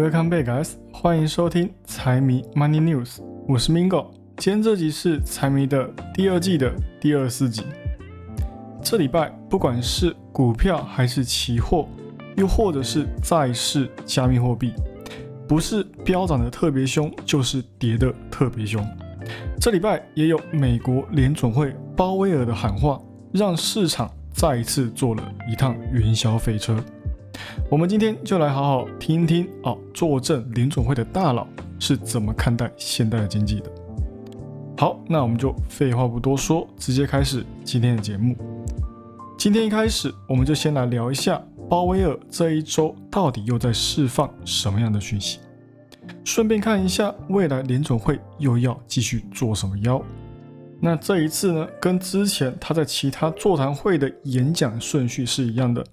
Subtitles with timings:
[0.00, 0.76] Welcome back, guys！
[0.94, 4.06] 欢迎收听财迷 Money News，我是 Mingo。
[4.38, 7.64] 今天这集是财迷的第二季的第二四集。
[8.82, 11.86] 这礼拜不管是股票还是期货，
[12.34, 14.72] 又或者是债市、加密货币，
[15.46, 18.82] 不是飙涨的特别凶，就是跌的特别凶。
[19.60, 22.98] 这礼拜也有美国联总会鲍威尔的喊话，
[23.34, 26.82] 让市场再一次坐了一趟云霄飞车。
[27.70, 31.46] 我们今天就来好好听一听哦，坐镇联总会的大佬
[31.78, 33.70] 是怎么看待现代的经济的。
[34.76, 38.34] 好，那我们就废话不多说，直接开始今天的节目。
[39.36, 45.38] 今天一开始，我们就先来聊一下鲍威尔这一周到底又在释放什么样的讯息，
[46.24, 50.02] 顺便看一下未来联总会又要继续做什么妖。
[50.80, 55.84] 那这一次呢，跟之前他在其他座谈会的演讲顺序是一样的。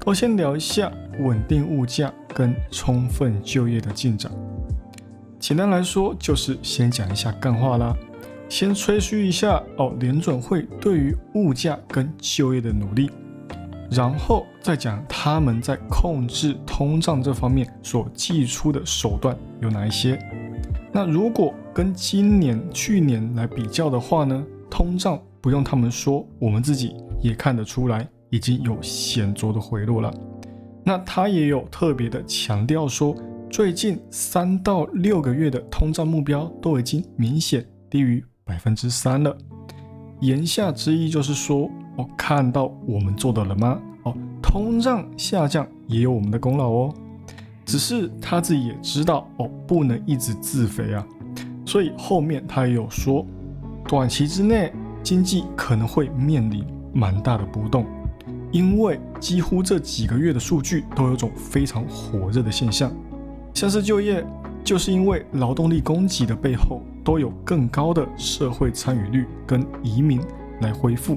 [0.00, 0.90] 都先聊一下
[1.20, 4.30] 稳定物价跟充分就业的进展。
[5.38, 7.94] 简单来说，就是先讲一下干话啦，
[8.48, 13.10] 先吹嘘一下哦，联准会对于物价跟就业的努力，
[13.90, 20.18] 然后再讲他们在控制通胀这方面所寄出的手段有哪一些。
[20.92, 28.06] 那如果跟今年、去年来比较的话呢，通胀不用他们说，我们自己也看得出来。
[28.32, 30.12] 已经有显著的回落了。
[30.82, 33.14] 那他也有特别的强调说，
[33.50, 39.36] 最近三到六个月的通胀目标都已经明显低于百分之三了。
[40.20, 43.78] 言下之意就是说，哦，看到我们做的了吗？
[44.04, 46.94] 哦，通胀下降也有我们的功劳哦。
[47.66, 51.06] 只是他自己也知道，哦，不能一直自肥啊。
[51.66, 53.26] 所以后面他也有说，
[53.86, 54.72] 短期之内
[55.02, 57.86] 经济可能会面临蛮大的波动。
[58.52, 62.92] 因为几乎这几个月的数据都有种非常火热的现象，
[63.54, 64.24] 像是就业，
[64.62, 70.20] 就是因为劳动力供给的背后都有更高的社会参与率跟移民
[70.60, 71.16] 来恢复，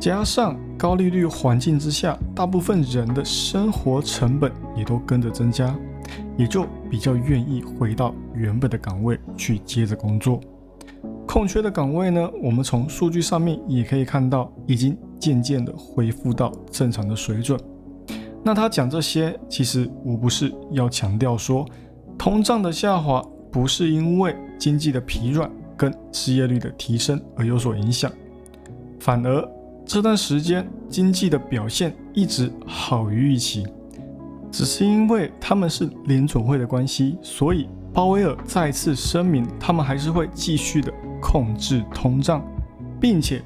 [0.00, 5.74] 加上高利率环境之下，大部分人的生活成本也都跟着增加，
[6.36, 10.40] 也就比较愿意回到原本的岗位去接着工作。
[11.28, 14.98] 空缺的岗位呢，我们从数据上面也可以看到，已经。
[15.20, 17.58] 渐渐的恢复到正常的水准。
[18.44, 21.66] 那他讲这些，其实无不是要强调说，
[22.16, 28.12] 通胀的下滑不是因为经济的疲软跟失业率的提升而有所影响，
[29.00, 29.44] 反而
[29.84, 33.66] 这段时间经济的表现一直好于预期，
[34.52, 40.88] 只是因为他们是联准会的关系，所以鲍威尔再次声明，他们还是会继续的
[41.20, 42.40] 控制通胀，
[43.00, 43.42] 并且。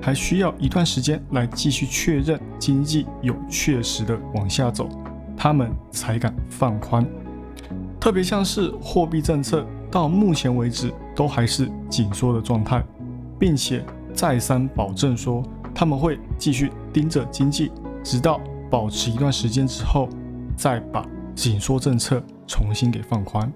[0.00, 4.88] 还需要一段时间来继续确认经济有确实的往下走，
[5.36, 7.04] 他们才敢放宽。
[7.98, 12.84] 特别像是货币政策，到目前为止都还是紧缩的状态，
[13.40, 13.84] 并且
[14.14, 15.42] 再三保证说
[15.74, 17.72] 他们会继续盯着经济，
[18.04, 18.40] 直到
[18.70, 20.08] 保持一段时间之后，
[20.54, 23.50] 再把紧缩政策重新给放宽。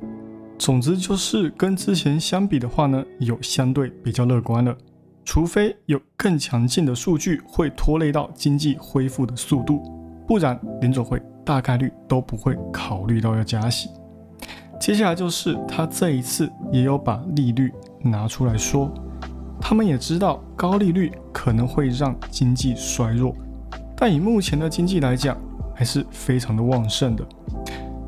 [0.60, 4.76] 总之就是跟之前相比的话呢，有相对比较乐观了。
[5.24, 9.80] 除非有更强劲的数据会拖累到经济恢复的速度，
[10.28, 13.88] 不然联总会大概率都不会考虑到要加息。
[14.78, 17.72] 接下来就是他这一次也有把利率
[18.02, 18.92] 拿出来说，
[19.62, 23.34] 他们也知道高利率可能会让经济衰弱，
[23.96, 25.38] 但以目前的经济来讲，
[25.74, 27.26] 还是非常的旺盛的。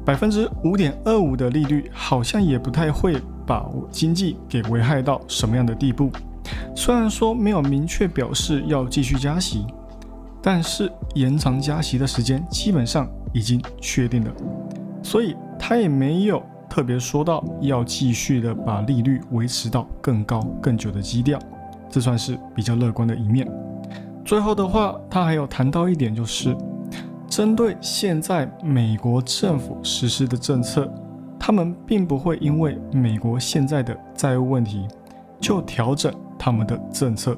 [0.04, 6.10] 百分之五点二五的利率好像也不太会把经济给危害到什么样的地步。
[6.74, 9.64] 虽然说没有明确表示要继续加息，
[10.42, 14.30] 但是延长加息的时间基本上已经确定了，
[15.02, 21.38] 所以他也没有特别说到要继续的把利率维持到更高更久的基调，
[21.88, 23.48] 这算是比较乐观的一面。
[24.24, 26.56] 最后的话，他还有谈到一点，就是
[27.32, 30.86] 针对现在美国政府实施的政策，
[31.40, 34.86] 他们并不会因为美国现在的债务问题
[35.40, 36.12] 就调整。
[36.38, 37.34] 他们的政策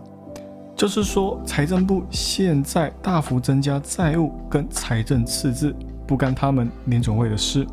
[0.75, 5.73] 就是说，财政部现在大幅增加债务跟财政赤字，
[6.09, 7.65] 不干他们联总会的事。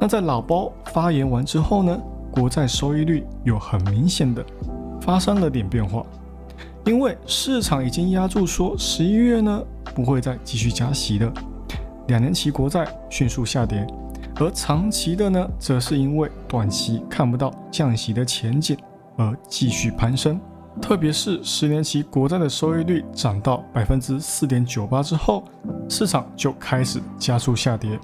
[0.00, 1.96] 那在老包发言完之后呢，
[2.32, 4.44] 国债收益率有很明显的
[5.00, 6.04] 发生了点变化，
[6.86, 9.62] 因为市场已经压住说十一月呢
[9.94, 11.32] 不会再继续加息的，
[12.08, 13.86] 两年期国债迅速下跌，
[14.36, 18.76] 而长期的呢，则是因为短期看不到降息的前景
[19.16, 20.38] 而继续攀升。
[20.82, 25.44] 特别是十年期国债的收益率涨到百分之四点九八之后，
[25.88, 27.98] 市场就开始加速下跌，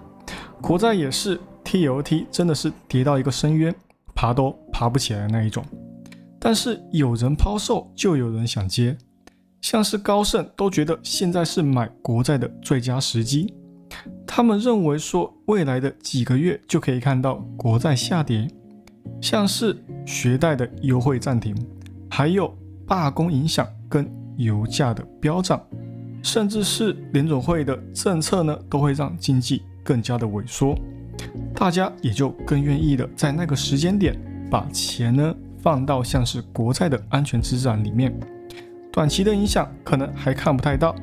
[0.61, 3.75] 国债也是 TOT 真的是跌到一个深渊，
[4.15, 5.65] 爬都爬不起来的那一种。
[6.41, 8.97] 但是有人抛售，就有人想接，
[9.61, 13.55] 像是高盛都觉得现在是买国债的最佳时机。
[14.27, 18.49] 他们认为说，未来的几个月就可以看到国债下跌，
[19.21, 19.77] 像是
[20.07, 21.55] 学贷的优惠暂停，
[22.09, 22.57] 还有
[22.87, 25.61] 罢工影响跟油价的飙涨，
[26.23, 30.75] 甚至是联总会的政策呢，都会让经济更加的萎缩，
[31.55, 38.13] 大家也就更愿意的在那个时间点把钱呢放到像是国债的安全资产里面，
[38.93, 40.95] 短期的影响可能还看不太到。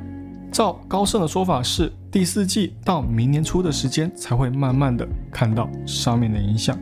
[0.51, 6.77] 照高盛的说法是，第四季到明年初的时间才会慢慢的看到上面的影响。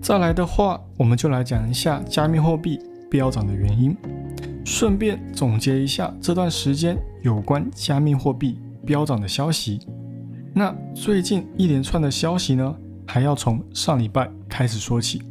[0.00, 2.80] 再来的话，我们就来讲一下加密货币
[3.10, 3.96] 飙涨的原因，
[4.64, 9.78] 顺便总结一下这段时间有关加密货币飙涨的消息。
[10.54, 12.74] 那最近一连串的消息呢，
[13.06, 15.22] 还要从上礼拜开始说起。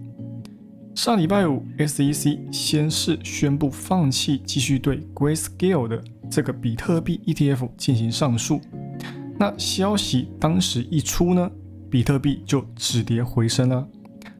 [0.93, 8.59] 上礼拜五，SEC 先是宣布放弃继续对 Grayscale 的这个比特币 ETF 进行上诉。
[9.39, 11.49] 那消息当时一出呢，
[11.89, 13.87] 比特币就止跌回升了。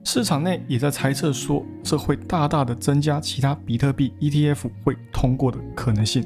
[0.04, 6.24] 市场内也在猜测说，这会大大的增加其他比特币 ETF 会通过的可能性。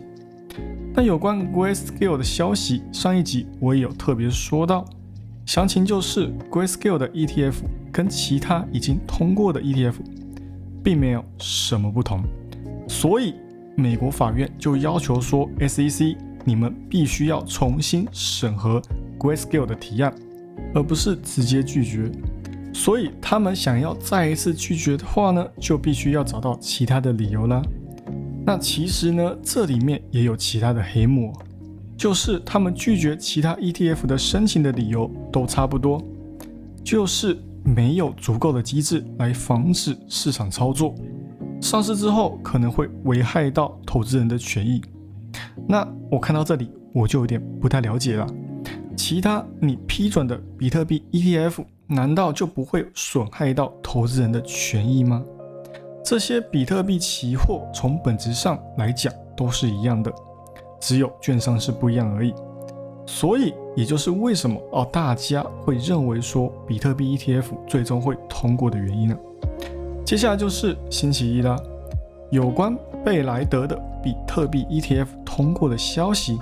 [0.94, 4.86] 那有关 Grayscale 的消息，上一集我也有特别说到，
[5.46, 7.56] 详情就是 Grayscale 的 ETF
[7.92, 9.96] 跟其他已经通过的 ETF
[10.84, 12.22] 并没有什么不同，
[12.88, 13.34] 所以。
[13.78, 16.16] 美国法院就要求说，SEC
[16.46, 18.82] 你们必须要重新审核
[19.20, 20.16] Grayscale 的提案，
[20.74, 22.10] 而不是直接拒绝。
[22.74, 27.62] 所以他们想要再一次拒绝的话呢，就必须要找到其他的理由啦。
[28.46, 31.34] 那其实呢，这里面也有其他的黑幕，
[31.98, 36.02] 就是他们拒绝其他 ETF 的申请的理由都差不多，
[36.84, 40.94] 就是没有足够的机制来防止市场操作。
[41.62, 44.82] 上市之后可能会危害到投资人的权益，
[45.68, 48.28] 那我看到这里我就有点不太了解了。
[48.96, 55.24] 其他你批准的比特币 ETF 难道就不会损害到投资人的权益吗？
[56.04, 60.14] 这些比特币期货从本质上来讲都是一样的，
[60.86, 62.32] 只有券商是不一样而已。
[63.08, 69.18] 所以也就是为什么哦大家会认为说比特币 ETF 最终会通过的原因呢？
[70.06, 71.56] 接下来就是星期一啦，
[72.30, 76.38] 有关贝莱德的比特币 ETF 通过的消息，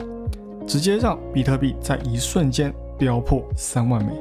[0.68, 4.12] 直接让比特币在一瞬间飙破三万美。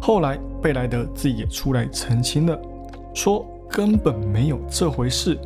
[0.00, 2.58] 后来贝莱德自己也出来澄清了，
[3.12, 5.38] 说根本没有这回事，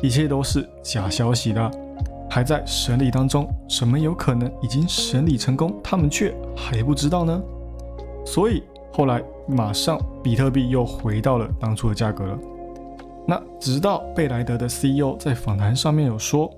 [0.00, 1.70] 一切都是假消息的，
[2.34, 7.42] 还在审理当中，怎么有可能已经审理成功，他们却还不知道呢？
[8.24, 12.38] 所以后来马上比特币又回到了当初的价格了。
[13.28, 16.50] 那直到贝莱德的 CEO 在访谈上面有说，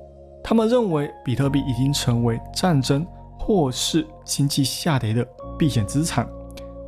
[0.45, 3.05] 他们认为比特币已经成为战争
[3.37, 5.27] 或是经济下跌的
[5.59, 6.25] 避险资产，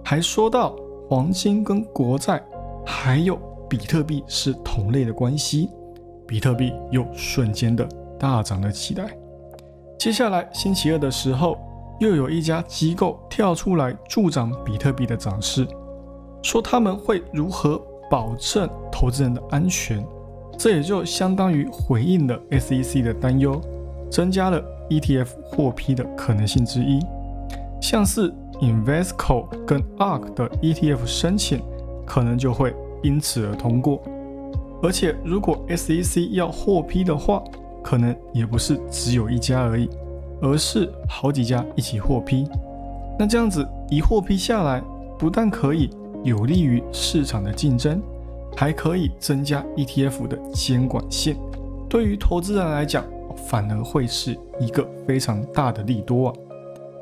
[0.04, 0.76] 还说到
[1.08, 2.40] 黄金跟国债
[2.86, 3.36] 还有
[3.68, 5.70] 比特币是同类的关系，
[6.24, 7.84] 比特币又瞬间的
[8.18, 9.16] 大涨了起来。
[9.98, 11.58] 接下来星期二的时候，
[12.00, 15.66] 又有一家机构跳出来助长比特币的涨势，
[16.42, 17.80] 说他们会如何。
[18.08, 20.00] 保证投资人的安全，
[20.56, 23.60] 这也就相当于回应了 SEC 的担忧，
[24.08, 27.00] 增加了 ETF 获批的可能性之一。
[27.82, 31.60] 像是 Invesco 跟 ARK 的 ETF 申请，
[32.06, 34.00] 可能就会因此而通过。
[34.80, 37.42] 而且如果 SEC 要获批的话，
[37.86, 39.88] 可能也不是只有一家而已，
[40.42, 42.48] 而是好几家一起获批。
[43.16, 44.82] 那这样子一获批下来，
[45.16, 45.88] 不但可以。
[46.24, 48.02] 有利于市场的竞争，
[48.56, 51.36] 还可以增加 ETF 的监管性。
[51.88, 53.04] 对于投资人来讲，
[53.36, 56.34] 反而会是一个非常大的利多啊。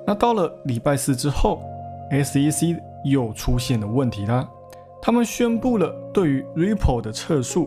[0.06, 1.62] 那到了礼拜四之后
[2.10, 4.46] ，SEC 又出现了问题啦。
[5.00, 7.66] 他们宣布了对于 Ripple 的撤诉，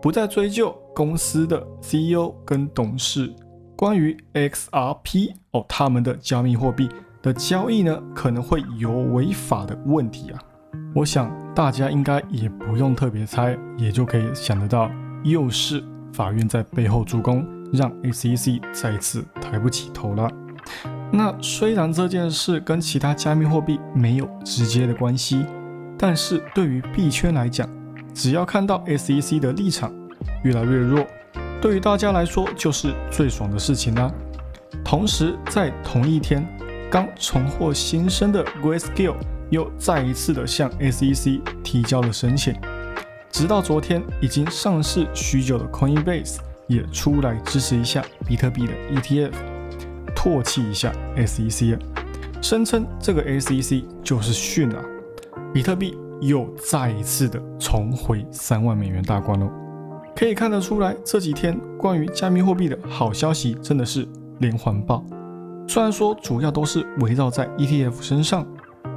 [0.00, 3.34] 不再追究公司的 CEO 跟董事
[3.76, 6.88] 关于 XRP 哦他们的加密货币
[7.20, 10.40] 的交易呢，可能会有违法的问题啊。
[10.94, 14.90] 我想大家应该也不用特别猜，也就可以想得到，
[15.24, 15.82] 又是
[16.12, 20.30] 法院在背后助攻，让 SEC 再次抬不起头了。
[21.10, 25.44] 那虽然这件事跟其他加密货币没有直接的关系，
[25.98, 27.68] 但是对于币圈来讲，
[28.12, 29.92] 只要看到 SEC 的立场
[30.44, 31.04] 越来越弱，
[31.60, 34.10] 对于大家来说就是最爽的事情啦。
[34.84, 36.46] 同时，在同一天，
[36.88, 39.16] 刚重获新生的 Grayscale。
[39.50, 42.54] 又再一次的向 SEC 提交了申请。
[43.30, 49.32] 直到昨天，已经上市许久的 Coinbase 也出来支持一下比特币的 ETF，
[50.16, 51.78] 唾弃一下 SEC，
[52.42, 54.82] 声称这个 SEC 就是训啊，
[55.52, 59.63] 比特币又再一次的重回三万美元大关喽。
[60.16, 64.06] 可以看得出来，这几天关于加密货币的好消息真的是
[64.38, 65.04] 连环爆。
[65.66, 68.46] 虽然说主要都是围绕在 ETF 身上，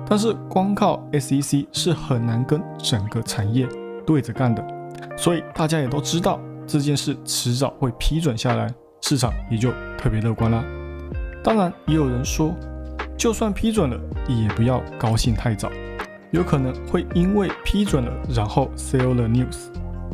[0.08, 3.68] 但是光靠 SEC 是很难跟整个产业
[4.06, 4.66] 对着干的。
[5.18, 8.72] 所以大家也都知道这件事迟早会批准下来，
[9.02, 10.64] 市场也就特别乐观啦。
[11.44, 12.54] 当然，也有人说，
[13.18, 15.72] 就算批准了，也不要高兴太早，
[16.32, 19.70] 有可能会因为批准了，然后 sell the news。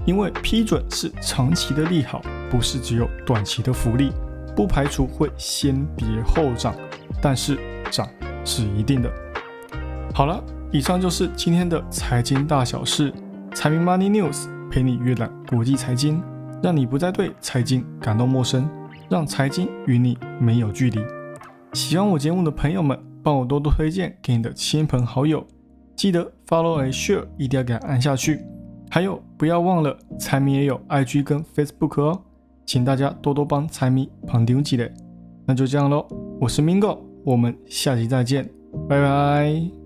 [0.06, 4.12] 因为批准是长期的利好，不是只有短期的福利，
[4.56, 6.76] 不排除会先跌后涨，
[7.22, 7.58] 但是
[7.90, 8.08] 涨
[8.44, 9.10] 是一定的。
[10.14, 13.14] 好了，以上就是今天的财经大小事，
[13.54, 16.22] 财迷 Money News 陪你阅览国际财经，
[16.62, 18.70] 让你不再对财经感到陌生，
[19.10, 21.00] 让财经与你没有距离。
[21.72, 25.48] 喜欢我节目的朋友们，帮我多多推荐给你的亲朋好友，
[25.96, 28.42] 记得 Follow and Share 一定要给它按下去。
[28.94, 32.22] 还有，不要忘了财迷也有 IG 跟 Facebook 哦，
[32.64, 34.94] 请大家多多帮财迷捧丢几嘞。
[35.48, 36.06] 那就这样喽，
[36.40, 38.48] 我是 Mingo，我们下期再见，
[38.88, 39.83] 拜拜。